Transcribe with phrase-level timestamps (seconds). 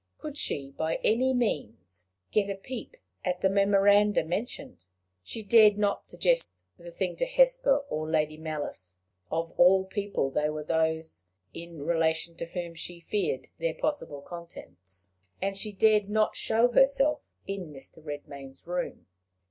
[0.17, 4.85] Could she by any means get a peep at the memoranda mentioned?
[5.21, 8.97] She dared not suggest the thing to Hesper or Lady Malice
[9.29, 15.11] of all people they were those in relation to whom she feared their possible contents
[15.39, 18.03] and she dared not show herself in Mr.
[18.03, 19.05] Redmain's room.